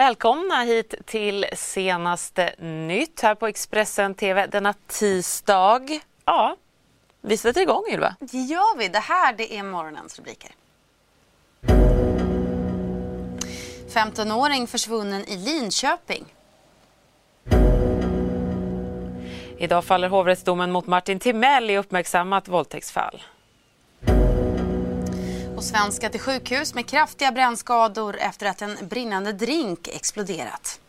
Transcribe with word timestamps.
Välkomna 0.00 0.62
hit 0.62 0.94
till 1.04 1.46
senaste 1.52 2.54
nytt 2.58 3.20
här 3.20 3.34
på 3.34 3.46
Expressen 3.46 4.14
TV 4.14 4.46
denna 4.46 4.74
tisdag. 4.86 6.00
Ja, 6.24 6.56
vi 7.20 7.36
sätter 7.36 7.60
igång 7.60 7.84
Ylva. 7.92 8.16
Det 8.20 8.38
gör 8.38 8.78
vi. 8.78 8.88
Det 8.88 8.98
här 8.98 9.32
det 9.32 9.56
är 9.56 9.62
morgonens 9.62 10.18
rubriker. 10.18 10.50
15-åring 13.94 14.66
försvunnen 14.66 15.24
i 15.24 15.36
Linköping. 15.36 16.24
Idag 19.58 19.84
faller 19.84 20.08
hovrättsdomen 20.08 20.72
mot 20.72 20.86
Martin 20.86 21.18
Timell 21.18 21.70
i 21.70 21.78
uppmärksammat 21.78 22.48
våldtäktsfall. 22.48 23.22
Och 25.60 25.64
svenska 25.64 26.08
till 26.08 26.20
sjukhus 26.20 26.74
med 26.74 26.86
kraftiga 26.86 27.32
brännskador 27.32 28.16
efter 28.20 28.46
att 28.46 28.62
en 28.62 28.76
brinnande 28.88 29.32
drink 29.32 29.88
exploderat. 29.88 30.80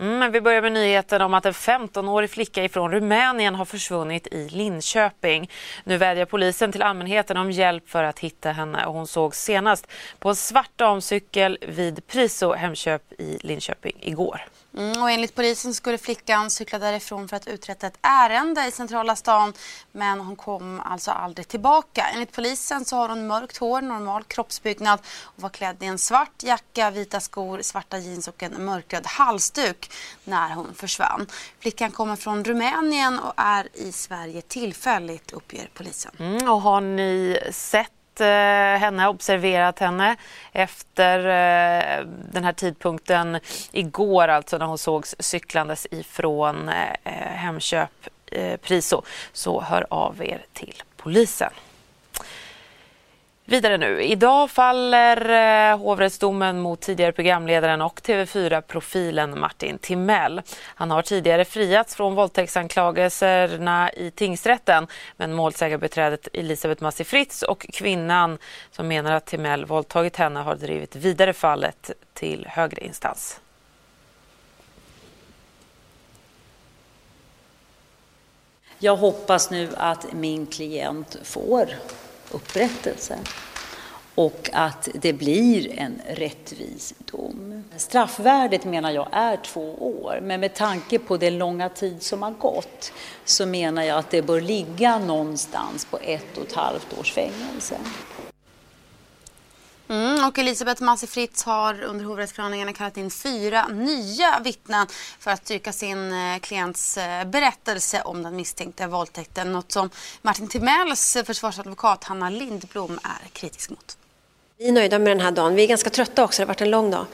Mm, 0.00 0.32
vi 0.32 0.40
börjar 0.40 0.62
med 0.62 0.72
nyheten 0.72 1.22
om 1.22 1.34
att 1.34 1.46
en 1.46 1.52
15-årig 1.52 2.30
flicka 2.30 2.64
ifrån 2.64 2.90
Rumänien 2.90 3.54
har 3.54 3.64
försvunnit 3.64 4.26
i 4.26 4.48
Linköping. 4.48 5.50
Nu 5.84 5.96
vädjar 5.96 6.24
polisen 6.24 6.72
till 6.72 6.82
allmänheten 6.82 7.36
om 7.36 7.50
hjälp 7.50 7.88
för 7.88 8.04
att 8.04 8.18
hitta 8.18 8.52
henne. 8.52 8.84
Hon 8.86 9.06
såg 9.06 9.34
senast 9.34 9.86
på 10.18 10.28
en 10.28 10.36
svart 10.36 10.70
damcykel 10.76 11.58
vid 11.68 12.06
Priso 12.06 12.52
Hemköp 12.52 13.12
i 13.18 13.38
Linköping 13.40 13.96
igår. 14.00 14.44
Mm, 14.76 15.02
och 15.02 15.10
enligt 15.10 15.34
polisen 15.34 15.74
skulle 15.74 15.98
flickan 15.98 16.50
cykla 16.50 16.78
därifrån 16.78 17.28
för 17.28 17.36
att 17.36 17.46
uträtta 17.46 17.86
ett 17.86 17.98
ärende 18.02 18.66
i 18.66 18.70
centrala 18.70 19.16
stan 19.16 19.52
men 19.92 20.20
hon 20.20 20.36
kom 20.36 20.80
alltså 20.84 21.10
aldrig 21.10 21.48
tillbaka. 21.48 22.06
Enligt 22.14 22.32
polisen 22.32 22.84
så 22.84 22.96
har 22.96 23.08
hon 23.08 23.26
mörkt 23.26 23.56
hår, 23.56 23.80
normal 23.80 24.24
kroppsbyggnad 24.24 25.00
och 25.22 25.42
var 25.42 25.48
klädd 25.48 25.82
i 25.82 25.86
en 25.86 25.98
svart 25.98 26.42
jacka, 26.42 26.90
vita 26.90 27.20
skor, 27.20 27.62
svarta 27.62 27.98
jeans 27.98 28.28
och 28.28 28.42
en 28.42 28.64
mörkröd 28.64 29.06
halsduk 29.06 29.90
när 30.24 30.54
hon 30.54 30.74
försvann. 30.74 31.26
Flickan 31.60 31.90
kommer 31.90 32.16
från 32.16 32.44
Rumänien 32.44 33.18
och 33.18 33.32
är 33.36 33.68
i 33.74 33.92
Sverige 33.92 34.42
tillfälligt 34.42 35.32
uppger 35.32 35.70
polisen. 35.74 36.12
Mm, 36.18 36.48
och 36.48 36.60
har 36.60 36.80
ni 36.80 37.38
sett 37.52 37.92
Eh, 38.20 38.78
henne, 38.78 39.08
observerat 39.08 39.78
henne 39.78 40.16
efter 40.52 41.18
eh, 41.18 42.06
den 42.32 42.44
här 42.44 42.52
tidpunkten 42.52 43.40
igår 43.72 44.28
alltså 44.28 44.58
när 44.58 44.66
hon 44.66 44.78
sågs 44.78 45.16
cyklandes 45.18 45.86
ifrån 45.90 46.68
eh, 46.68 47.12
Hemköp 47.14 47.90
eh, 48.26 48.56
Priso 48.56 49.02
så 49.32 49.60
hör 49.60 49.86
av 49.90 50.22
er 50.22 50.44
till 50.52 50.82
polisen. 50.96 51.50
Vidare 53.50 53.78
nu. 53.78 54.02
Idag 54.02 54.50
faller 54.50 55.30
eh, 55.70 55.78
hovrättsdomen 55.78 56.60
mot 56.60 56.80
tidigare 56.80 57.12
programledaren 57.12 57.82
och 57.82 58.00
TV4-profilen 58.00 59.40
Martin 59.40 59.78
Timell. 59.78 60.42
Han 60.74 60.90
har 60.90 61.02
tidigare 61.02 61.44
friats 61.44 61.94
från 61.94 62.14
våldtäktsanklagelserna 62.14 63.92
i 63.92 64.10
tingsrätten 64.10 64.86
men 65.16 65.32
målsägarbeträdet 65.32 66.28
Elisabeth 66.32 66.82
Massi 66.82 67.04
Fritz 67.04 67.42
och 67.42 67.66
kvinnan 67.72 68.38
som 68.70 68.88
menar 68.88 69.12
att 69.12 69.26
Timell 69.26 69.64
våldtagit 69.64 70.16
henne 70.16 70.40
har 70.40 70.54
drivit 70.54 70.96
vidare 70.96 71.32
fallet 71.32 71.90
till 72.14 72.46
högre 72.50 72.84
instans. 72.84 73.40
Jag 78.78 78.96
hoppas 78.96 79.50
nu 79.50 79.68
att 79.76 80.12
min 80.12 80.46
klient 80.46 81.16
får 81.24 81.68
upprättelse 82.30 83.18
och 84.14 84.50
att 84.52 84.88
det 84.94 85.12
blir 85.12 85.78
en 85.78 86.00
rättvis 86.08 86.94
dom. 86.98 87.64
Straffvärdet 87.76 88.64
menar 88.64 88.90
jag 88.90 89.08
är 89.12 89.36
två 89.36 89.74
år, 89.74 90.20
men 90.22 90.40
med 90.40 90.54
tanke 90.54 90.98
på 90.98 91.16
den 91.16 91.38
långa 91.38 91.68
tid 91.68 92.02
som 92.02 92.22
har 92.22 92.30
gått 92.30 92.92
så 93.24 93.46
menar 93.46 93.82
jag 93.82 93.98
att 93.98 94.10
det 94.10 94.22
bör 94.22 94.40
ligga 94.40 94.98
någonstans 94.98 95.84
på 95.84 95.98
ett 96.02 96.38
och 96.38 96.44
ett 96.44 96.52
halvt 96.52 96.98
års 96.98 97.12
fängelse. 97.12 97.76
Mm, 99.88 100.24
och 100.24 100.38
Elisabeth 100.38 100.82
Massi 100.82 101.06
Fritz 101.06 101.44
har 101.44 101.82
under 101.82 102.04
hovrättsförhandlingarna 102.04 102.72
kallat 102.72 102.96
in 102.96 103.10
fyra 103.10 103.66
nya 103.68 104.40
vittnen 104.44 104.86
för 105.18 105.30
att 105.30 105.44
styrka 105.44 105.72
sin 105.72 106.12
eh, 106.12 106.38
klients 106.38 106.98
eh, 106.98 107.24
berättelse 107.24 108.02
om 108.02 108.22
den 108.22 108.36
misstänkta 108.36 108.86
våldtäkten. 108.86 109.52
Något 109.52 109.72
som 109.72 109.90
Martin 110.22 110.48
Timells 110.48 111.16
försvarsadvokat 111.26 112.04
Hanna 112.04 112.30
Lindblom 112.30 112.98
är 113.02 113.28
kritisk 113.28 113.70
mot. 113.70 113.98
Vi 114.58 114.68
är 114.68 114.72
nöjda 114.72 114.98
med 114.98 115.10
den 115.10 115.20
här 115.20 115.30
dagen. 115.30 115.54
Vi 115.54 115.62
är 115.62 115.66
ganska 115.66 115.90
trötta 115.90 116.24
också. 116.24 116.42
Det 116.42 116.44
har 116.44 116.48
varit 116.48 116.60
en 116.60 116.70
lång 116.70 116.90
dag. 116.90 117.06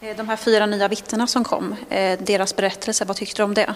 Eh, 0.00 0.16
de 0.16 0.28
här 0.28 0.36
fyra 0.36 0.66
nya 0.66 0.88
vittnena 0.88 1.26
som 1.26 1.44
kom, 1.44 1.76
deras 2.18 2.56
berättelse, 2.56 3.04
vad 3.04 3.16
tyckte 3.16 3.42
du 3.42 3.44
om 3.44 3.54
det? 3.54 3.74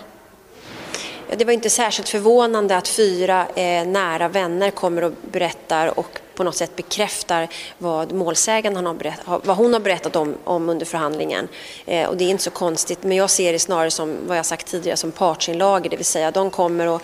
Ja, 1.30 1.36
det 1.36 1.44
var 1.44 1.52
inte 1.52 1.70
särskilt 1.70 2.08
förvånande 2.08 2.76
att 2.76 2.88
fyra 2.88 3.46
eh, 3.54 3.86
nära 3.86 4.28
vänner 4.28 4.70
kommer 4.70 5.04
och 5.04 5.12
berättar 5.30 5.98
och 5.98 6.20
på 6.34 6.44
något 6.44 6.56
sätt 6.56 6.76
bekräftar 6.76 7.48
vad 7.78 8.12
målsägaren 8.12 8.86
har 8.86 8.94
berättat, 8.94 9.46
vad 9.46 9.56
hon 9.56 9.72
har 9.72 9.80
berättat 9.80 10.16
om, 10.16 10.34
om 10.44 10.68
under 10.68 10.86
förhandlingen. 10.86 11.48
Eh, 11.86 12.08
och 12.08 12.16
det 12.16 12.24
är 12.24 12.28
inte 12.28 12.42
så 12.42 12.50
konstigt, 12.50 13.02
men 13.02 13.16
jag 13.16 13.30
ser 13.30 13.52
det 13.52 13.58
snarare 13.58 13.90
som 13.90 14.16
vad 14.26 14.38
jag 14.38 14.46
sagt 14.46 14.66
tidigare 14.66 14.96
som 14.96 15.12
partsinlager, 15.12 15.90
det 15.90 15.96
vill 15.96 16.06
säga 16.06 16.30
de 16.30 16.50
kommer 16.50 16.86
och 16.86 17.02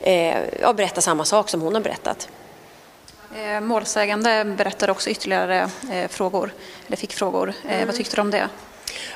eh, 0.00 0.38
ja, 0.60 0.72
berättar 0.72 1.02
samma 1.02 1.24
sak 1.24 1.48
som 1.48 1.60
hon 1.60 1.74
har 1.74 1.80
berättat. 1.80 2.28
Eh, 3.36 3.60
målsägande 3.60 4.44
berättade 4.44 4.92
också 4.92 5.10
ytterligare 5.10 5.70
eh, 5.92 6.08
frågor, 6.08 6.52
eller 6.86 6.96
fick 6.96 7.12
frågor. 7.12 7.52
Mm. 7.68 7.86
Vad 7.86 7.96
tyckte 7.96 8.16
du 8.16 8.20
om 8.20 8.30
det? 8.30 8.48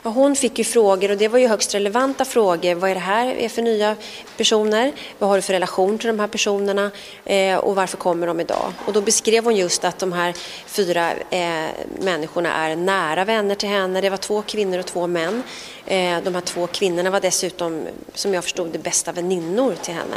Hon 0.03 0.37
fick 0.37 0.59
ju 0.59 0.65
frågor 0.65 1.11
och 1.11 1.17
det 1.17 1.29
var 1.29 1.39
ju 1.39 1.49
högst 1.49 1.75
relevanta 1.75 2.25
frågor. 2.25 2.75
Vad 2.75 2.91
är 2.91 2.95
det 2.95 3.01
här 3.01 3.27
är 3.27 3.49
för 3.49 3.63
nya 3.63 3.97
personer? 4.37 4.93
Vad 5.19 5.31
har 5.31 5.37
du 5.37 5.43
för 5.43 5.53
relation 5.53 5.99
till 5.99 6.07
de 6.07 6.21
här 6.21 6.27
personerna? 6.27 6.91
Eh, 7.25 7.57
och 7.57 7.75
varför 7.75 7.97
kommer 7.97 8.27
de 8.27 8.41
idag? 8.41 8.73
Och 8.87 8.93
då 8.93 9.01
beskrev 9.01 9.45
hon 9.45 9.57
just 9.57 9.85
att 9.85 9.99
de 9.99 10.13
här 10.13 10.35
fyra 10.67 11.13
eh, 11.31 11.71
människorna 12.01 12.53
är 12.53 12.77
nära 12.77 13.25
vänner 13.25 13.55
till 13.55 13.69
henne. 13.69 14.01
Det 14.01 14.11
var 14.11 14.17
två 14.17 14.43
kvinnor 14.43 14.79
och 14.79 14.87
två 14.87 15.07
män. 15.07 15.43
Eh, 15.87 16.23
de 16.25 16.35
här 16.35 16.41
två 16.41 16.67
kvinnorna 16.67 17.11
var 17.11 17.21
dessutom, 17.21 17.87
som 18.15 18.35
jag 18.35 18.45
förstod 18.45 18.71
det, 18.73 18.79
bästa 18.79 19.13
väninnor 19.13 19.75
till 19.83 19.95
henne. 19.95 20.17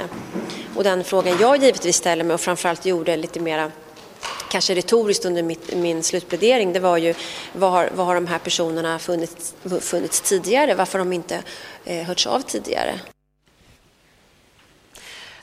Och 0.75 0.84
den 0.84 1.03
frågan 1.03 1.38
jag 1.40 1.63
givetvis 1.63 1.96
ställer 1.96 2.23
mig 2.23 2.34
och 2.34 2.41
framförallt 2.41 2.85
gjorde 2.85 3.18
lite 3.18 3.40
mera 3.40 3.72
kanske 4.53 4.75
retoriskt 4.75 5.25
under 5.25 5.44
mitt, 5.44 5.75
min 5.75 6.03
slutplädering, 6.03 6.74
det 6.74 6.80
var 6.80 6.97
ju 6.97 7.14
var, 7.53 7.90
var 7.96 8.06
har 8.06 8.16
de 8.16 8.28
här 8.28 8.40
personerna 8.40 9.00
funnits, 9.00 9.56
funnits 9.81 10.22
tidigare? 10.22 10.75
Varför 10.75 11.00
har 11.00 11.06
de 11.06 11.14
inte 11.14 11.44
eh, 11.86 12.03
hörts 12.03 12.28
av 12.28 12.40
tidigare? 12.40 13.00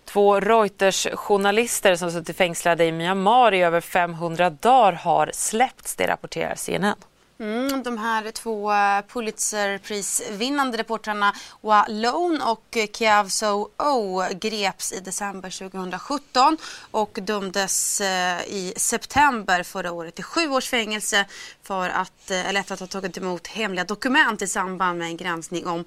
Två 0.05 0.41
Reuters-journalister 0.41 1.97
som 1.97 2.11
suttit 2.11 2.37
fängslade 2.37 2.85
i 2.85 2.93
Myanmar 2.93 3.55
i 3.55 3.63
över 3.63 3.81
500 3.81 4.51
dagar 4.51 4.93
har 4.93 5.31
släppts, 5.35 5.97
det 5.97 6.07
rapporterar 6.07 6.55
CNN. 6.55 6.97
Mm, 7.41 7.83
de 7.83 7.99
här 7.99 8.31
två 8.31 8.73
eh, 8.73 9.03
Pulitzerprisvinnande 9.09 10.79
reportrarna 10.79 11.35
Wa 11.61 11.87
Lone 11.89 12.45
och 12.45 12.77
Kiav 12.93 13.29
So 13.29 13.69
O 13.79 14.23
greps 14.41 14.93
i 14.93 15.01
december 15.01 15.59
2017 15.71 16.57
och 16.91 17.19
dömdes 17.23 18.01
eh, 18.01 18.41
i 18.41 18.73
september 18.77 19.63
förra 19.63 19.93
året 19.93 20.15
till 20.15 20.25
sju 20.25 20.49
års 20.49 20.69
fängelse 20.69 21.27
för 21.63 21.89
att, 21.89 22.31
eh, 22.31 22.49
eller 22.49 22.61
efter 22.61 22.75
att 22.75 22.81
ha 22.81 22.87
tagit 22.87 23.17
emot 23.17 23.47
hemliga 23.47 23.85
dokument 23.85 24.43
i 24.43 24.47
samband 24.47 24.99
med 24.99 25.09
en 25.09 25.17
granskning 25.17 25.67
om 25.67 25.85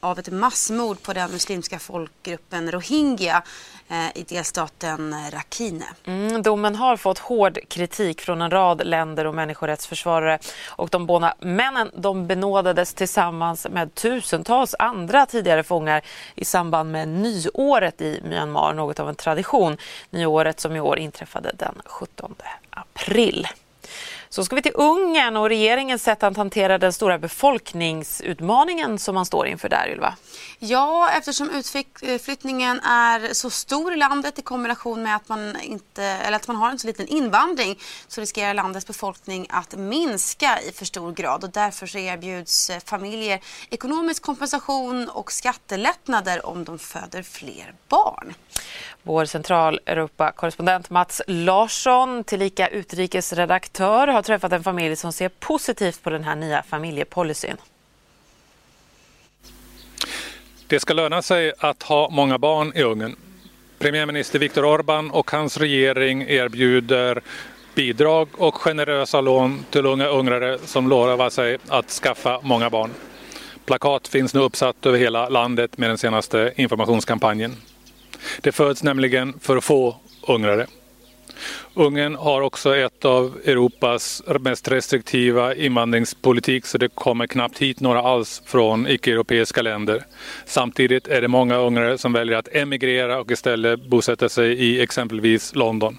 av 0.00 0.18
ett 0.18 0.32
massmord 0.32 1.02
på 1.02 1.12
den 1.12 1.30
muslimska 1.30 1.78
folkgruppen 1.78 2.70
rohingya 2.72 3.42
eh, 3.88 4.08
i 4.14 4.22
delstaten 4.28 5.14
Rakhine. 5.30 5.86
Mm, 6.04 6.42
domen 6.42 6.76
har 6.76 6.96
fått 6.96 7.18
hård 7.18 7.58
kritik 7.68 8.20
från 8.20 8.42
en 8.42 8.50
rad 8.50 8.86
länder 8.86 9.24
och 9.24 9.34
människorättsförsvarare 9.34 10.38
och 10.66 10.88
de 10.88 11.06
båda 11.06 11.34
männen 11.40 11.90
de 11.94 12.26
benådades 12.26 12.94
tillsammans 12.94 13.66
med 13.70 13.94
tusentals 13.94 14.74
andra 14.78 15.26
tidigare 15.26 15.62
fångar 15.62 16.02
i 16.34 16.44
samband 16.44 16.92
med 16.92 17.08
nyåret 17.08 18.00
i 18.00 18.20
Myanmar, 18.24 18.74
något 18.74 19.00
av 19.00 19.08
en 19.08 19.14
tradition. 19.14 19.76
Nyåret 20.10 20.60
som 20.60 20.76
i 20.76 20.80
år 20.80 20.98
inträffade 20.98 21.52
den 21.58 21.74
17 21.84 22.34
april. 22.70 23.48
Så 24.36 24.44
ska 24.44 24.56
vi 24.56 24.62
till 24.62 24.72
Ungern 24.74 25.36
och 25.36 25.48
regeringens 25.48 26.02
sätt 26.02 26.22
att 26.22 26.36
hantera 26.36 26.78
den 26.78 26.92
stora 26.92 27.18
befolkningsutmaningen 27.18 28.98
som 28.98 29.14
man 29.14 29.26
står 29.26 29.46
inför 29.46 29.68
där, 29.68 29.88
Ylva. 29.92 30.14
Ja, 30.58 31.10
eftersom 31.10 31.50
utflyttningen 31.50 32.80
är 32.80 33.34
så 33.34 33.50
stor 33.50 33.92
i 33.92 33.96
landet 33.96 34.38
i 34.38 34.42
kombination 34.42 35.02
med 35.02 35.16
att 35.16 35.28
man, 35.28 35.56
inte, 35.62 36.02
eller 36.02 36.36
att 36.36 36.48
man 36.48 36.56
har 36.56 36.70
en 36.70 36.78
så 36.78 36.86
liten 36.86 37.06
invandring 37.06 37.78
så 38.08 38.20
riskerar 38.20 38.54
landets 38.54 38.86
befolkning 38.86 39.46
att 39.50 39.76
minska 39.76 40.58
i 40.68 40.72
för 40.72 40.84
stor 40.84 41.12
grad 41.12 41.44
och 41.44 41.50
därför 41.50 41.86
så 41.86 41.98
erbjuds 41.98 42.70
familjer 42.84 43.40
ekonomisk 43.70 44.22
kompensation 44.22 45.08
och 45.08 45.32
skattelättnader 45.32 46.46
om 46.46 46.64
de 46.64 46.78
föder 46.78 47.22
fler 47.22 47.74
barn. 47.88 48.34
Vår 49.02 49.24
Centraleuropa-korrespondent 49.24 50.90
Mats 50.90 51.22
Larsson, 51.26 52.24
tillika 52.24 52.68
utrikesredaktör, 52.68 54.08
har 54.08 54.22
träffat 54.26 54.52
en 54.52 54.62
familj 54.62 54.96
som 54.96 55.12
ser 55.12 55.28
positivt 55.28 56.02
på 56.02 56.10
den 56.10 56.24
här 56.24 56.36
nya 56.36 56.62
familjepolicyn. 56.62 57.56
Det 60.66 60.80
ska 60.80 60.94
löna 60.94 61.22
sig 61.22 61.52
att 61.58 61.82
ha 61.82 62.10
många 62.10 62.38
barn 62.38 62.72
i 62.74 62.82
Ungern. 62.82 63.16
Premiärminister 63.78 64.38
Viktor 64.38 64.62
Orbán 64.62 65.10
och 65.10 65.30
hans 65.30 65.56
regering 65.56 66.22
erbjuder 66.22 67.22
bidrag 67.74 68.28
och 68.38 68.54
generösa 68.54 69.20
lån 69.20 69.64
till 69.70 69.86
unga 69.86 70.06
ungrare 70.06 70.58
som 70.58 70.88
lovar 70.88 71.30
sig 71.30 71.58
att 71.68 71.90
skaffa 71.90 72.40
många 72.42 72.70
barn. 72.70 72.90
Plakat 73.64 74.08
finns 74.08 74.34
nu 74.34 74.40
uppsatt 74.40 74.86
över 74.86 74.98
hela 74.98 75.28
landet 75.28 75.78
med 75.78 75.90
den 75.90 75.98
senaste 75.98 76.52
informationskampanjen. 76.56 77.56
Det 78.40 78.52
föds 78.52 78.82
nämligen 78.82 79.38
för 79.40 79.60
få 79.60 79.96
ungrare. 80.22 80.66
Ungern 81.74 82.14
har 82.14 82.40
också 82.40 82.76
ett 82.76 83.04
av 83.04 83.38
Europas 83.44 84.22
mest 84.40 84.68
restriktiva 84.68 85.54
invandringspolitik 85.54 86.66
så 86.66 86.78
det 86.78 86.88
kommer 86.88 87.26
knappt 87.26 87.58
hit 87.58 87.80
några 87.80 88.02
alls 88.02 88.42
från 88.46 88.86
icke-europeiska 88.86 89.62
länder. 89.62 90.04
Samtidigt 90.44 91.08
är 91.08 91.20
det 91.20 91.28
många 91.28 91.56
ungrare 91.56 91.98
som 91.98 92.12
väljer 92.12 92.36
att 92.36 92.48
emigrera 92.52 93.20
och 93.20 93.30
istället 93.30 93.86
bosätta 93.86 94.28
sig 94.28 94.52
i 94.52 94.80
exempelvis 94.80 95.54
London. 95.54 95.98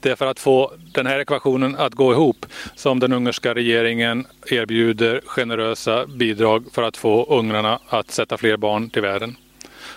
Det 0.00 0.10
är 0.10 0.16
för 0.16 0.26
att 0.26 0.40
få 0.40 0.72
den 0.94 1.06
här 1.06 1.18
ekvationen 1.18 1.76
att 1.76 1.94
gå 1.94 2.12
ihop 2.12 2.46
som 2.74 3.00
den 3.00 3.12
ungerska 3.12 3.54
regeringen 3.54 4.26
erbjuder 4.46 5.20
generösa 5.24 6.06
bidrag 6.06 6.64
för 6.72 6.82
att 6.82 6.96
få 6.96 7.24
ungrarna 7.38 7.80
att 7.88 8.10
sätta 8.10 8.38
fler 8.38 8.56
barn 8.56 8.90
till 8.90 9.02
världen. 9.02 9.36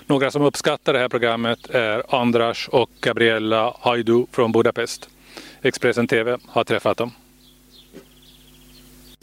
Några 0.08 0.32
som 0.32 0.42
uppskattar 0.42 0.94
det 0.94 1.00
här 1.00 1.10
programmet 1.10 1.70
är 1.70 2.16
Andras 2.16 2.68
och 2.68 2.90
Gabriella 3.02 3.78
Haidu 3.80 4.26
från 4.32 4.52
Budapest. 4.52 5.10
Expressen 5.62 6.08
TV 6.08 6.38
har 6.48 6.64
träffat 6.64 6.98
dem. 6.98 7.12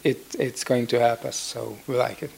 It, 0.03 0.35
it's 0.39 0.65
going 0.69 0.87
to 0.87 0.97
help 0.97 1.25
us, 1.25 1.37
so 1.37 1.77
we 1.87 2.09
like 2.09 2.25
it. 2.25 2.31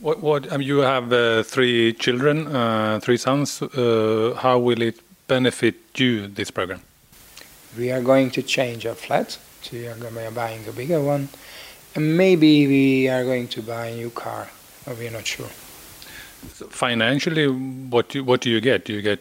What, 0.00 0.18
what 0.22 0.52
um, 0.52 0.62
you 0.62 0.82
have 0.82 1.12
uh, 1.12 1.44
three 1.44 1.94
children, 1.94 2.46
uh, 2.46 2.98
three 3.00 3.18
sons. 3.18 3.62
Uh, 3.62 4.34
how 4.36 4.58
will 4.58 4.82
it 4.82 4.96
benefit 5.28 5.74
you, 5.94 6.26
this 6.26 6.50
program? 6.50 6.80
We 7.78 7.92
are 7.92 8.02
going 8.02 8.30
to 8.32 8.42
change 8.42 8.84
our 8.84 8.96
flat. 8.96 9.38
So 9.62 9.76
we 9.76 9.86
are 9.86 9.94
going 9.94 10.14
to 10.14 10.30
be 10.30 10.34
buying 10.34 10.68
a 10.68 10.72
bigger 10.72 11.00
one. 11.00 11.28
And 11.94 12.16
maybe 12.16 12.66
we 12.66 13.08
are 13.08 13.24
going 13.24 13.46
to 13.48 13.62
buy 13.62 13.86
a 13.86 13.96
new 13.96 14.10
car, 14.10 14.48
but 14.84 14.98
we're 14.98 15.12
not 15.12 15.26
sure. 15.26 15.50
So 16.54 16.66
financially, 16.66 17.46
what 17.48 18.08
do, 18.08 18.24
what 18.24 18.40
do 18.40 18.50
you 18.50 18.60
get? 18.60 18.84
Do 18.84 18.92
you 18.92 19.02
get 19.02 19.20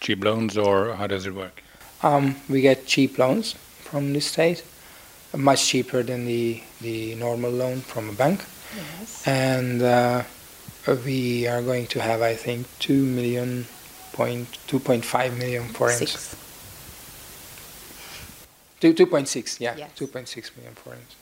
cheap 0.00 0.24
loans 0.24 0.58
or 0.58 0.94
how 0.94 1.06
does 1.06 1.26
it 1.26 1.34
work? 1.34 1.62
Um, 2.02 2.36
we 2.48 2.60
get 2.60 2.86
cheap 2.86 3.18
loans 3.18 3.52
from 3.52 4.12
the 4.12 4.20
state, 4.20 4.64
much 5.36 5.66
cheaper 5.66 6.02
than 6.02 6.26
the, 6.26 6.62
the 6.80 7.14
normal 7.16 7.50
loan 7.50 7.80
from 7.80 8.08
a 8.08 8.12
bank. 8.12 8.44
Yes. 8.76 9.26
And 9.26 9.82
uh, 9.82 10.22
we 11.04 11.46
are 11.46 11.62
going 11.62 11.86
to 11.88 12.00
have, 12.00 12.22
I 12.22 12.34
think, 12.34 12.66
2 12.78 13.04
million, 13.04 13.66
point, 14.12 14.48
2.5 14.68 15.38
million 15.38 15.64
forints. 15.68 16.10
Six. 16.10 16.36
Two, 18.80 18.94
2.6, 18.94 19.60
yeah, 19.60 19.74
Yes. 19.76 19.90
2.6 19.96 20.56
million 20.56 20.74
forints. 20.74 21.14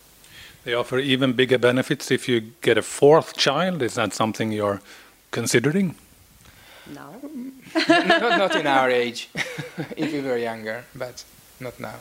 They 0.64 0.74
offer 0.74 0.98
even 0.98 1.32
bigger 1.32 1.58
benefits 1.58 2.10
if 2.10 2.28
you 2.28 2.40
get 2.60 2.78
a 2.78 2.82
fourth 2.82 3.36
child. 3.36 3.82
Is 3.82 3.94
that 3.94 4.12
something 4.12 4.52
you're 4.52 4.80
considering? 5.30 5.94
No. 6.94 7.20
not, 7.88 8.38
not 8.38 8.56
in 8.56 8.66
our 8.66 8.90
age, 8.90 9.28
if 9.96 10.12
we 10.12 10.20
were 10.20 10.38
younger, 10.38 10.84
but 10.94 11.24
not 11.60 11.78
now. 11.78 11.96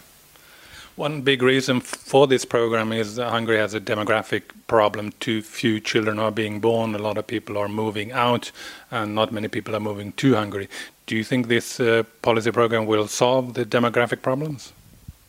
One 0.95 1.21
big 1.21 1.43
reason 1.43 1.79
for 1.79 2.25
this 2.25 2.43
program 2.43 2.91
is 2.91 3.17
that 3.17 3.29
Hungary 3.29 3.57
has 3.57 3.75
a 3.75 3.79
demographic 3.79 4.41
problem. 4.65 5.13
Too 5.19 5.43
few 5.43 5.79
children 5.79 6.17
are 6.17 6.31
being 6.31 6.59
born. 6.59 6.95
A 6.95 6.97
lot 6.97 7.19
of 7.19 7.27
people 7.27 7.55
are 7.55 7.69
moving 7.69 8.11
out, 8.11 8.51
and 8.89 9.13
not 9.13 9.31
many 9.31 9.47
people 9.47 9.75
are 9.75 9.79
moving 9.79 10.13
to 10.13 10.33
Hungary. 10.33 10.67
Do 11.05 11.15
you 11.15 11.23
think 11.23 11.47
this 11.47 11.79
uh, 11.79 12.01
policy 12.23 12.51
program 12.51 12.87
will 12.87 13.07
solve 13.07 13.53
the 13.53 13.63
demographic 13.63 14.23
problems? 14.23 14.73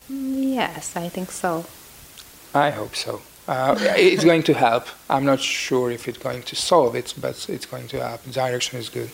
Yes, 0.09 0.95
I 0.95 1.07
think 1.07 1.31
so. 1.31 1.65
I 2.55 2.71
hope 2.71 2.95
so. 2.95 3.21
Uh, 3.49 3.75
it's 3.97 4.23
going 4.23 4.43
to 4.43 4.53
help. 4.53 4.83
I'm 5.09 5.25
not 5.25 5.39
sure 5.39 5.91
if 5.91 6.07
it's 6.07 6.23
going 6.23 6.41
to 6.43 6.55
solve 6.55 6.99
it, 6.99 7.15
but 7.21 7.49
it's 7.49 7.65
going 7.65 7.87
to 7.87 7.97
help. 7.97 8.21
The 8.21 8.31
direction 8.31 8.79
is 8.79 8.89
good. 8.89 9.09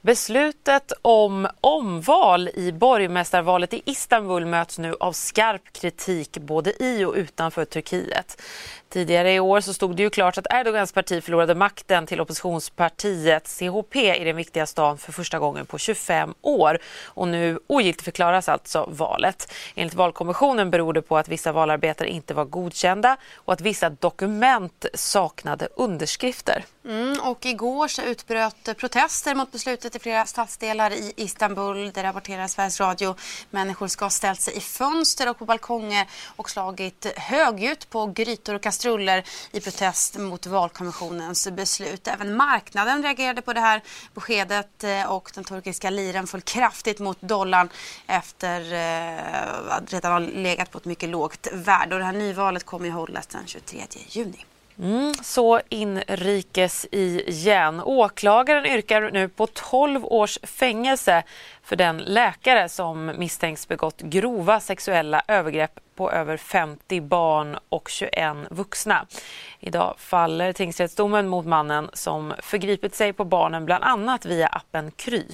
Beslutet 0.00 0.92
om 1.02 1.48
omval 1.60 2.48
i 2.48 2.72
borgmästarvalet 2.72 3.74
i 3.74 3.82
Istanbul 3.84 4.46
möts 4.46 4.78
nu 4.78 4.94
av 5.00 5.12
skarp 5.12 5.72
kritik 5.72 6.38
både 6.38 6.82
i 6.82 7.04
och 7.04 7.14
utanför 7.14 7.64
Turkiet. 7.64 8.42
Tidigare 8.92 9.34
i 9.34 9.40
år 9.40 9.60
så 9.60 9.74
stod 9.74 9.96
det 9.96 10.02
ju 10.02 10.10
klart 10.10 10.38
att 10.38 10.46
Erdogans 10.50 10.92
parti 10.92 11.24
förlorade 11.24 11.54
makten 11.54 12.06
till 12.06 12.20
oppositionspartiet 12.20 13.48
CHP 13.48 13.96
i 13.96 14.24
den 14.24 14.36
viktiga 14.36 14.66
stan 14.66 14.98
för 14.98 15.12
första 15.12 15.38
gången 15.38 15.66
på 15.66 15.78
25 15.78 16.34
år. 16.42 16.78
Och 17.04 17.28
nu 17.28 17.58
ogiltigförklaras 17.66 18.48
alltså 18.48 18.88
valet. 18.90 19.52
Enligt 19.74 19.94
valkommissionen 19.94 20.70
beror 20.70 20.92
det 20.92 21.02
på 21.02 21.18
att 21.18 21.28
vissa 21.28 21.52
valarbetare 21.52 22.08
inte 22.08 22.34
var 22.34 22.44
godkända 22.44 23.16
och 23.34 23.52
att 23.52 23.60
vissa 23.60 23.90
dokument 23.90 24.86
saknade 24.94 25.68
underskrifter. 25.76 26.64
Mm, 26.84 27.20
och 27.20 27.46
igår 27.46 27.88
så 27.88 28.02
utbröt 28.02 28.76
protester 28.76 29.34
mot 29.34 29.52
beslutet 29.52 29.96
i 29.96 29.98
flera 29.98 30.26
stadsdelar 30.26 30.90
i 30.90 31.12
Istanbul. 31.16 31.90
Det 31.94 32.02
rapporterar 32.02 32.48
Sveriges 32.48 32.80
Radio. 32.80 33.14
Människor 33.50 33.88
ska 33.88 34.04
ha 34.04 34.10
ställt 34.10 34.40
sig 34.40 34.56
i 34.56 34.60
fönster 34.60 35.30
och 35.30 35.38
på 35.38 35.44
balkonger 35.44 36.06
och 36.36 36.50
slagit 36.50 37.06
högljutt 37.16 37.90
på 37.90 38.06
grytor 38.06 38.54
och 38.54 38.62
kastruller 38.62 38.81
i 39.52 39.60
protest 39.60 40.18
mot 40.18 40.46
valkommissionens 40.46 41.48
beslut. 41.50 42.08
Även 42.08 42.36
marknaden 42.36 43.02
reagerade 43.02 43.42
på 43.42 43.52
det 43.52 43.60
här 43.60 43.82
beskedet 44.14 44.84
eh, 44.84 45.12
och 45.12 45.30
den 45.34 45.44
turkiska 45.44 45.90
liran 45.90 46.26
föll 46.26 46.40
kraftigt 46.40 46.98
mot 46.98 47.20
dollarn 47.20 47.68
efter 48.06 48.72
eh, 48.72 49.76
att 49.76 49.92
redan 49.92 50.12
ha 50.12 50.18
legat 50.18 50.70
på 50.70 50.78
ett 50.78 50.84
mycket 50.84 51.08
lågt 51.08 51.48
värde. 51.52 51.94
Och 51.94 51.98
det 51.98 52.04
här 52.04 52.12
nyvalet 52.12 52.64
kommer 52.64 52.88
att 52.88 52.94
hållas 52.94 53.26
den 53.26 53.46
23 53.46 53.80
juni. 54.08 54.44
Mm, 54.78 55.14
så 55.14 55.60
inrikes 55.68 56.86
igen. 56.92 57.80
Åklagaren 57.80 58.66
yrkar 58.66 59.10
nu 59.10 59.28
på 59.28 59.46
12 59.46 60.04
års 60.04 60.38
fängelse 60.42 61.22
för 61.62 61.76
den 61.76 61.98
läkare 61.98 62.68
som 62.68 63.12
misstänks 63.18 63.68
begått 63.68 64.00
grova 64.00 64.60
sexuella 64.60 65.22
övergrepp 65.28 65.80
på 65.94 66.10
över 66.10 66.36
50 66.36 67.00
barn 67.00 67.58
och 67.68 67.88
21 67.88 68.36
vuxna. 68.50 69.06
Idag 69.60 69.94
faller 69.98 70.52
tingsrättsdomen 70.52 71.28
mot 71.28 71.46
mannen 71.46 71.90
som 71.92 72.34
förgripit 72.42 72.94
sig 72.94 73.12
på 73.12 73.24
barnen 73.24 73.64
bland 73.64 73.84
annat 73.84 74.24
via 74.24 74.46
appen 74.46 74.90
Kry. 74.90 75.26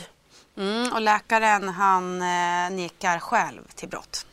Mm, 0.57 0.93
och 0.93 1.01
läkaren 1.01 1.69
han 1.69 2.23
eh, 2.23 2.71
nekar 2.71 3.19
själv 3.19 3.63
till 3.75 3.89
brott. 3.89 4.27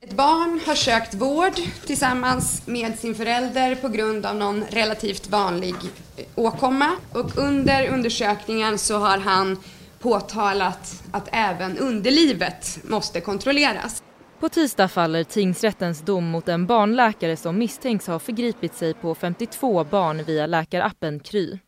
Ett 0.00 0.12
barn 0.16 0.60
har 0.66 0.74
sökt 0.74 1.14
vård 1.14 1.52
tillsammans 1.86 2.66
med 2.66 2.98
sin 2.98 3.14
förälder 3.14 3.74
på 3.74 3.88
grund 3.88 4.26
av 4.26 4.36
någon 4.36 4.64
relativt 4.64 5.30
vanlig 5.30 5.74
eh, 6.16 6.24
åkomma. 6.34 6.90
Och 7.12 7.38
under 7.38 7.88
undersökningen 7.88 8.78
så 8.78 8.98
har 8.98 9.18
han 9.18 9.58
påtalat 9.98 11.02
att 11.10 11.28
även 11.32 11.78
underlivet 11.78 12.78
måste 12.84 13.20
kontrolleras. 13.20 14.02
På 14.40 14.48
tisdag 14.48 14.88
faller 14.88 15.24
tingsrättens 15.24 16.00
dom 16.00 16.24
mot 16.30 16.48
en 16.48 16.66
barnläkare 16.66 17.36
som 17.36 17.58
misstänks 17.58 18.06
ha 18.06 18.18
förgripit 18.18 18.74
sig 18.74 18.94
på 18.94 19.14
52 19.14 19.84
barn 19.84 20.24
via 20.24 20.46
läkarappen 20.46 21.20
Kry. 21.20 21.58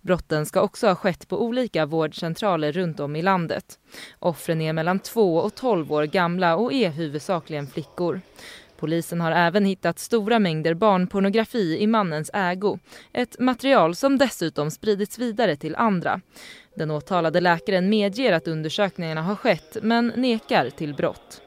Brotten 0.00 0.46
ska 0.46 0.60
också 0.60 0.86
ha 0.86 0.94
skett 0.94 1.28
på 1.28 1.42
olika 1.42 1.86
vårdcentraler 1.86 2.72
runt 2.72 3.00
om 3.00 3.16
i 3.16 3.22
landet. 3.22 3.78
Offren 4.18 4.60
är 4.60 4.72
mellan 4.72 4.98
2 4.98 5.36
och 5.36 5.54
12 5.54 5.92
år 5.92 6.04
gamla 6.04 6.56
och 6.56 6.72
är 6.72 6.90
huvudsakligen 6.90 7.66
flickor. 7.66 8.20
Polisen 8.76 9.20
har 9.20 9.32
även 9.32 9.64
hittat 9.64 9.98
stora 9.98 10.38
mängder 10.38 10.74
barnpornografi 10.74 11.78
i 11.80 11.86
mannens 11.86 12.30
ägo. 12.34 12.78
Ett 13.12 13.38
material 13.38 13.94
som 13.94 14.18
dessutom 14.18 14.70
spridits 14.70 15.18
vidare 15.18 15.56
till 15.56 15.76
andra. 15.76 16.20
Den 16.76 16.90
åtalade 16.90 17.40
läkaren 17.40 17.88
medger 17.88 18.32
att 18.32 18.48
undersökningarna 18.48 19.22
har 19.22 19.36
skett 19.36 19.76
men 19.82 20.12
nekar 20.16 20.70
till 20.70 20.94
brott. 20.94 21.40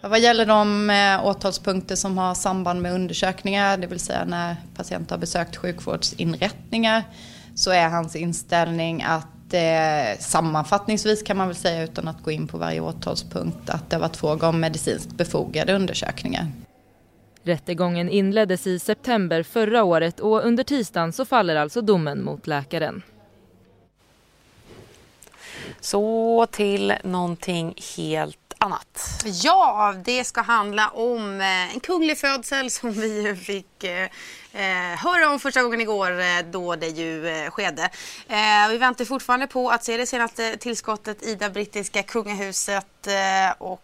Vad 0.00 0.20
gäller 0.20 0.46
de 0.46 0.90
eh, 0.90 1.26
åtalspunkter 1.26 1.96
som 1.96 2.18
har 2.18 2.34
samband 2.34 2.82
med 2.82 2.94
undersökningar, 2.94 3.76
det 3.76 3.86
vill 3.86 4.00
säga 4.00 4.24
när 4.24 4.56
patienter 4.76 5.14
har 5.14 5.20
besökt 5.20 5.56
sjukvårdsinrättningar, 5.56 7.04
så 7.56 7.70
är 7.70 7.88
hans 7.88 8.16
inställning 8.16 9.02
att 9.02 9.54
eh, 9.54 10.18
sammanfattningsvis 10.18 11.22
kan 11.22 11.36
man 11.36 11.46
väl 11.48 11.56
säga 11.56 11.84
utan 11.84 12.08
att 12.08 12.22
gå 12.22 12.30
in 12.30 12.46
på 12.48 12.58
varje 12.58 12.80
åtalspunkt 12.80 13.70
att 13.70 13.90
det 13.90 13.96
har 13.96 14.00
varit 14.00 14.16
fråga 14.16 14.48
om 14.48 14.60
medicinskt 14.60 15.12
befogade 15.12 15.74
undersökningar. 15.74 16.46
Rättegången 17.42 18.08
inleddes 18.08 18.66
i 18.66 18.78
september 18.78 19.42
förra 19.42 19.84
året 19.84 20.20
och 20.20 20.44
under 20.44 20.64
tisdagen 20.64 21.12
så 21.12 21.24
faller 21.24 21.56
alltså 21.56 21.80
domen 21.80 22.24
mot 22.24 22.46
läkaren. 22.46 23.02
Så 25.80 26.46
till 26.50 26.94
någonting 27.04 27.74
helt 27.96 28.45
annat. 28.58 29.22
Ja, 29.24 29.94
det 30.04 30.24
ska 30.24 30.40
handla 30.40 30.88
om 30.88 31.40
eh, 31.40 31.74
en 31.74 31.80
kunglig 31.80 32.18
födsel 32.18 32.70
som 32.70 32.92
vi 32.92 33.36
fick 33.36 33.84
eh, 33.84 34.08
eh, 34.52 34.98
höra 34.98 35.30
om 35.30 35.40
första 35.40 35.62
gången 35.62 35.80
igår 35.80 36.20
eh, 36.20 36.26
då 36.50 36.76
det 36.76 36.88
ju 36.88 37.28
eh, 37.28 37.50
skedde. 37.50 37.90
Eh, 38.28 38.68
vi 38.70 38.78
väntar 38.78 39.04
fortfarande 39.04 39.46
på 39.46 39.70
att 39.70 39.84
se 39.84 39.96
det 39.96 40.06
senaste 40.06 40.56
tillskottet 40.56 41.22
i 41.22 41.34
det 41.34 41.50
brittiska 41.50 42.02
kungahuset 42.02 43.06
eh, 43.06 43.54
och 43.58 43.82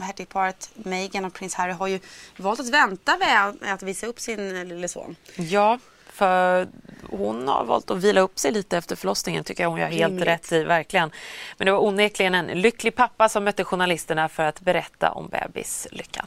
hertigparet 0.00 0.70
Meghan 0.74 1.24
och 1.24 1.34
prins 1.34 1.54
Harry 1.54 1.72
har 1.72 1.86
ju 1.86 2.00
valt 2.36 2.60
att 2.60 2.68
vänta 2.68 3.16
med 3.18 3.54
att 3.74 3.82
visa 3.82 4.06
upp 4.06 4.20
sin 4.20 4.68
lille 4.68 4.88
son. 4.88 5.16
Ja, 5.36 5.78
för 6.12 6.68
hon 7.10 7.48
har 7.48 7.64
valt 7.64 7.90
att 7.90 7.98
vila 7.98 8.20
upp 8.20 8.38
sig 8.38 8.52
lite 8.52 8.76
efter 8.76 8.96
förlossningen 8.96 9.44
tycker 9.44 9.62
jag 9.62 9.70
hon 9.70 9.80
gör 9.80 9.86
helt 9.86 10.10
Rimligt. 10.10 10.26
rätt 10.26 10.52
i, 10.52 10.64
verkligen. 10.64 11.10
Men 11.58 11.66
det 11.66 11.72
var 11.72 11.84
onekligen 11.84 12.34
en 12.34 12.46
lycklig 12.46 12.94
pappa 12.94 13.28
som 13.28 13.44
mötte 13.44 13.64
journalisterna 13.64 14.28
för 14.28 14.42
att 14.42 14.60
berätta 14.60 15.10
om 15.10 15.28
bebislyckan. 15.28 16.26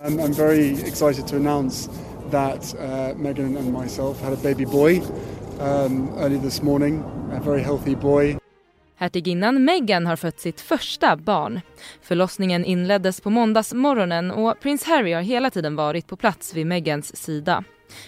I'm, 0.00 0.20
I'm 0.20 0.32
very 0.32 0.72
excited 0.72 1.26
to 1.26 1.36
announce 1.36 1.90
that 2.30 2.74
uh, 2.74 3.16
Megan 3.16 3.56
and 3.56 3.72
myself 3.72 4.22
had 4.22 4.32
a 4.32 4.38
baby 4.42 4.64
boy 4.64 5.02
um, 5.60 6.08
early 6.18 6.38
this 6.38 6.62
morning, 6.62 7.02
a 7.32 7.40
very 7.44 7.62
healthy 7.62 7.96
boy. 7.96 8.38
Hertiginnan 8.96 9.64
Meghan 9.64 10.06
har 10.06 10.16
fött 10.16 10.40
sitt 10.40 10.60
första 10.60 11.16
barn. 11.16 11.60
Förlossningen 12.02 12.64
inleddes 12.64 13.20
på 13.20 13.30
måndagsmorgonen 13.30 14.30
och 14.30 14.60
prins 14.60 14.84
Harry 14.84 15.12
har 15.12 15.22
hela 15.22 15.50
tiden 15.50 15.76
varit 15.76 16.06
på 16.06 16.16
plats 16.16 16.54
vid 16.54 16.66
Meghans 16.66 17.16
sida. 17.16 17.64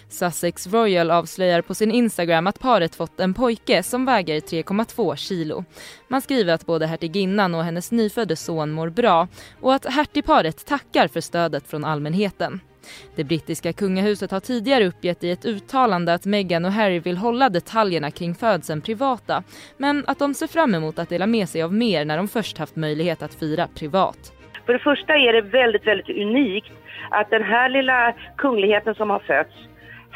Sussex 0.09 0.67
Royal 0.67 1.11
avslöjar 1.11 1.63
på 1.63 1.75
sin 1.75 1.91
Instagram 1.91 2.47
att 2.47 2.61
paret 2.61 2.95
fått 2.95 3.21
en 3.21 3.35
pojke 3.35 3.83
som 3.83 4.05
väger 4.05 4.41
3,2 4.41 5.17
kilo. 5.17 5.65
Man 6.09 6.23
skriver 6.23 6.53
att 6.53 6.67
både 6.67 6.87
hertiginnan 6.87 7.55
och 7.55 7.65
hennes 7.65 7.93
nyfödde 7.93 8.37
son 8.37 8.71
mår 8.71 8.89
bra 8.89 9.29
och 9.61 9.75
att 9.75 9.87
hertigparet 9.87 10.67
tackar 10.67 11.09
för 11.09 11.21
stödet 11.21 11.71
från 11.71 11.85
allmänheten. 11.85 12.61
Det 13.17 13.25
brittiska 13.25 13.73
kungahuset 13.73 14.31
har 14.31 14.41
tidigare 14.41 14.87
uppgett 14.87 15.25
i 15.25 15.31
ett 15.31 15.45
uttalande 15.45 16.15
att 16.15 16.27
Meghan 16.27 16.65
och 16.65 16.73
Harry 16.73 16.99
vill 16.99 17.17
hålla 17.17 17.49
detaljerna 17.49 18.11
kring 18.11 18.35
födseln 18.35 18.81
privata 18.81 19.43
men 19.77 20.05
att 20.07 20.19
de 20.19 20.35
ser 20.35 20.47
fram 20.47 20.75
emot 20.75 20.99
att 20.99 21.09
dela 21.09 21.27
med 21.27 21.49
sig 21.49 21.63
av 21.63 21.75
mer 21.75 22.05
när 22.05 22.17
de 22.17 22.29
först 22.29 22.59
haft 22.59 22.77
möjlighet 22.77 23.23
att 23.23 23.35
fira 23.35 23.69
privat. 23.79 24.33
För 24.67 24.73
det 24.73 24.79
första 24.79 25.13
är 25.17 25.33
det 25.33 25.41
väldigt, 25.41 25.87
väldigt 25.87 26.09
unikt 26.09 26.73
att 27.11 27.31
den 27.31 27.43
här 27.43 27.69
lilla 27.69 28.15
kungligheten 28.37 28.95
som 28.95 29.11
har 29.11 29.19
fötts, 29.19 29.55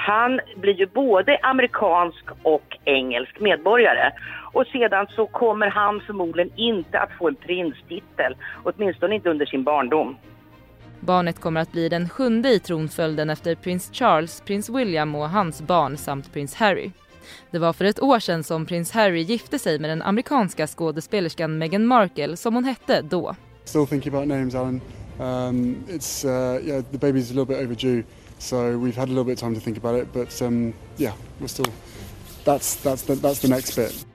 han 0.06 0.40
blir 0.56 0.74
ju 0.74 0.86
både 0.86 1.38
amerikansk 1.42 2.24
och 2.42 2.78
engelsk 2.84 3.40
medborgare. 3.40 4.12
Och 4.52 4.66
sedan 4.66 5.06
så 5.10 5.26
kommer 5.26 5.66
han 5.66 6.00
förmodligen 6.06 6.52
inte 6.56 6.98
att 6.98 7.10
få 7.18 7.28
en 7.28 7.34
prinstitel, 7.34 8.36
åtminstone 8.64 9.14
inte 9.14 9.30
under 9.30 9.46
sin 9.46 9.64
barndom. 9.64 10.16
Barnet 11.00 11.40
kommer 11.40 11.60
att 11.60 11.72
bli 11.72 11.88
den 11.88 12.08
sjunde 12.08 12.48
i 12.48 12.58
tronföljden 12.58 13.30
efter 13.30 13.54
prins 13.54 13.90
Charles, 13.92 14.40
prins 14.40 14.70
William 14.70 15.14
och 15.14 15.28
hans 15.28 15.62
barn 15.62 15.96
samt 15.96 16.32
prins 16.32 16.54
Harry. 16.54 16.90
Det 17.50 17.58
var 17.58 17.72
för 17.72 17.84
ett 17.84 18.02
år 18.02 18.18
sedan 18.18 18.44
som 18.44 18.66
prins 18.66 18.92
Harry 18.92 19.20
gifte 19.20 19.58
sig 19.58 19.78
med 19.78 19.90
den 19.90 20.02
amerikanska 20.02 20.66
skådespelerskan 20.66 21.58
Meghan 21.58 21.86
Markle 21.86 22.36
som 22.36 22.54
hon 22.54 22.64
hette 22.64 23.02
då. 23.02 23.34
Still 23.64 23.86
thinking 23.86 24.14
about 24.14 24.28
names, 24.28 24.54
Alan. 24.54 24.80
Um, 25.20 25.76
it's 25.88 26.24
uh, 26.24 26.66
yeah, 26.66 26.84
the 26.92 26.98
baby's 26.98 27.30
a 27.30 27.34
little 27.34 27.44
bit 27.44 27.58
overdue, 27.64 28.02
so 28.40 28.78
we've 28.78 28.96
had 28.96 29.08
a 29.08 29.12
little 29.12 29.24
bit 29.24 29.32
of 29.32 29.40
time 29.40 29.54
to 29.54 29.60
think 29.60 29.76
about 29.76 29.94
it. 29.94 30.12
But 30.12 30.42
um, 30.42 30.74
yeah, 30.96 31.12
we're 31.40 31.48
still. 31.48 31.72
That's 32.44 32.76
that's 32.76 33.02
the, 33.02 33.14
that's 33.14 33.40
the 33.40 33.48
next 33.48 33.76
bit. 33.76 34.06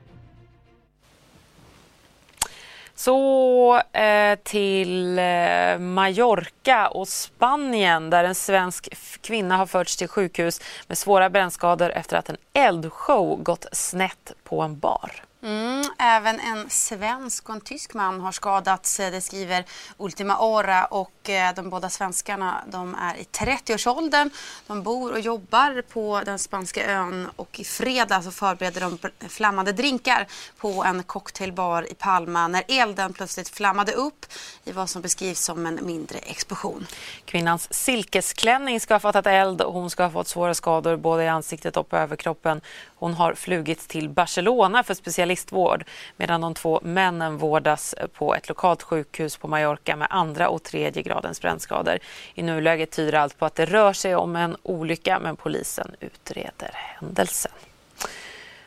Så 2.97 3.81
eh, 3.93 4.39
till 4.43 5.19
eh, 5.19 5.79
Mallorca 5.79 6.87
och 6.87 7.07
Spanien 7.07 8.09
där 8.09 8.23
en 8.23 8.35
svensk 8.35 8.89
kvinna 9.21 9.57
har 9.57 9.65
förts 9.65 9.97
till 9.97 10.07
sjukhus 10.07 10.61
med 10.87 10.97
svåra 10.97 11.29
brännskador 11.29 11.89
efter 11.89 12.17
att 12.17 12.29
en 12.29 12.37
eldshow 12.53 13.43
gått 13.43 13.65
snett 13.71 14.31
på 14.43 14.61
en 14.61 14.79
bar. 14.79 15.11
Mm, 15.45 15.83
även 15.99 16.39
en 16.39 16.69
svensk 16.69 17.49
och 17.49 17.55
en 17.55 17.61
tysk 17.61 17.93
man 17.93 18.21
har 18.21 18.31
skadats, 18.31 18.99
eh, 18.99 19.11
det 19.11 19.21
skriver 19.21 19.65
Ultima 19.97 20.39
Ora. 20.39 20.85
och 20.85 21.29
eh, 21.29 21.53
de 21.55 21.69
båda 21.69 21.89
svenskarna 21.89 22.63
de 22.67 22.95
är 22.95 23.15
i 23.15 23.23
30-årsåldern. 23.23 24.29
De 24.67 24.83
bor 24.83 25.11
och 25.11 25.19
jobbar 25.19 25.81
på 25.81 26.21
den 26.25 26.39
spanska 26.39 26.85
ön 26.85 27.29
och 27.35 27.59
i 27.59 27.63
fredags 27.63 28.25
så 28.25 28.31
förbereder 28.31 28.81
de 28.81 28.97
flammande 29.29 29.71
drinkar 29.71 30.27
på 30.57 30.83
en 30.83 31.03
cocktailbar 31.03 31.91
i 31.91 31.93
Palma 31.93 32.47
när 32.47 32.63
elden 32.67 33.13
plötsligt 33.13 33.49
flammade 33.49 33.91
upp 33.91 34.25
i 34.63 34.71
vad 34.71 34.89
som 34.89 35.01
beskrivs 35.01 35.39
som 35.39 35.65
en 35.65 35.79
mindre 35.81 36.17
explosion. 36.17 36.87
Kvinnans 37.25 37.73
silkesklänning 37.73 38.79
ska 38.79 38.93
ha 38.93 38.99
fattat 38.99 39.27
eld 39.27 39.61
och 39.61 39.73
hon 39.73 39.89
ska 39.89 40.03
ha 40.03 40.11
fått 40.11 40.27
svåra 40.27 40.53
skador 40.53 40.97
både 40.97 41.23
i 41.23 41.27
ansiktet 41.27 41.77
och 41.77 41.89
på 41.89 41.97
överkroppen. 41.97 42.61
Hon 42.95 43.13
har 43.13 43.33
flugits 43.33 43.87
till 43.87 44.09
Barcelona 44.09 44.83
för 44.83 44.93
specialistvård 45.35 45.83
medan 46.17 46.41
de 46.41 46.53
två 46.53 46.79
männen 46.83 47.37
vårdas 47.37 47.95
på 48.13 48.35
ett 48.35 48.49
lokalt 48.49 48.83
sjukhus 48.83 49.37
på 49.37 49.47
Mallorca 49.47 49.95
med 49.95 50.07
andra 50.09 50.49
och 50.49 50.63
tredje 50.63 51.03
gradens 51.03 51.41
brännskador. 51.41 51.99
I 52.33 52.43
nuläget 52.43 52.91
tyder 52.91 53.13
allt 53.13 53.37
på 53.37 53.45
att 53.45 53.55
det 53.55 53.65
rör 53.65 53.93
sig 53.93 54.15
om 54.15 54.35
en 54.35 54.57
olycka 54.63 55.19
men 55.19 55.35
polisen 55.35 55.95
utreder 55.99 56.71
händelsen. 56.73 57.51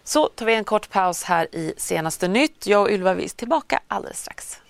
Så 0.05 0.29
tar 0.29 0.47
vi 0.47 0.55
en 0.55 0.65
kort 0.65 0.91
paus 0.91 1.25
här 1.25 1.55
i 1.55 1.75
senaste 1.77 2.29
nytt. 2.29 2.67
Jag 2.67 2.83
och 2.83 2.91
Ylva 2.91 3.15
Wies 3.15 3.35
tillbaka 3.35 3.81
alldeles 3.89 4.21
strax. 4.21 4.61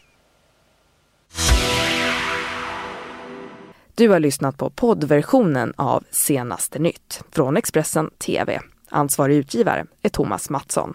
Du 3.95 4.09
har 4.09 4.21
lyssnat 4.21 4.57
på 4.57 4.71
poddversionen 4.71 5.73
av 5.76 6.05
Senaste 6.11 6.78
nytt 6.78 7.23
från 7.31 7.57
Expressen 7.57 8.11
TV. 8.19 8.61
Ansvarig 8.90 9.37
utgivare 9.37 9.87
är 10.02 10.09
Thomas 10.09 10.50
Mattsson. 10.50 10.95